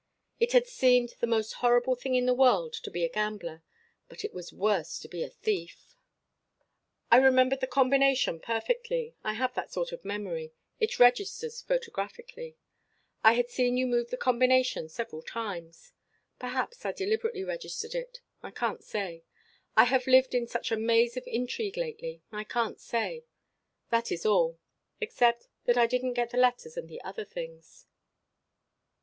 [0.39, 3.61] It had seemed the most horrible thing in the world to be a gambler,
[4.09, 5.95] but it was worse to be a thief.
[7.11, 9.13] "I remembered the combination perfectly.
[9.23, 12.57] I have that sort of memory: it registers photographically.
[13.23, 15.93] I had seen you move the combination several times.
[16.39, 18.21] Perhaps I deliberately registered it.
[18.41, 19.23] I can't say.
[19.77, 22.23] I have lived in such a maze of intrigue lately.
[22.31, 23.25] I can't say.
[23.91, 24.57] That is all
[24.99, 27.85] except that I didn't get the letters and the other things."